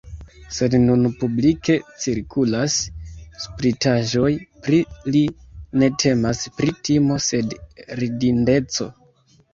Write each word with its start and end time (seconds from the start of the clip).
Se 0.59 0.67
nun 0.83 1.03
publike 1.23 1.73
cirkulas 2.05 2.77
spritaĵoj 3.43 4.31
pri 4.65 4.79
li, 5.17 5.23
ne 5.83 5.91
temas 6.05 6.43
pri 6.59 6.75
timo 6.91 7.19
sed 7.27 7.55
ridindeco. 8.03 8.93